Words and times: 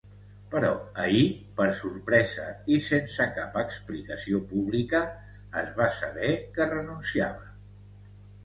Però 0.51 0.69
ahir, 1.03 1.19
per 1.59 1.67
sorpresa 1.81 2.45
i 2.77 2.79
sense 2.85 3.27
cap 3.35 3.59
explicació 3.61 4.41
pública, 4.55 5.03
es 5.63 5.71
va 5.83 5.91
saber 5.99 6.33
que 6.57 6.69
renunciava. 6.73 7.51